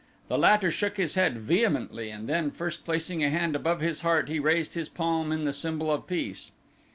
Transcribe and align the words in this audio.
The 0.29 0.37
latter 0.39 0.71
shook 0.71 0.97
his 0.97 1.13
head 1.13 1.37
vehemently 1.37 2.09
and 2.09 2.27
then 2.27 2.49
first 2.49 2.83
placing 2.83 3.23
a 3.23 3.29
hand 3.29 3.55
above 3.55 3.81
his 3.81 4.01
heart 4.01 4.29
he 4.29 4.39
raised 4.39 4.73
his 4.73 4.89
palm 4.89 5.31
in 5.31 5.43
the 5.45 5.53
symbol 5.53 5.91
of 5.91 6.07
peace. 6.07 6.49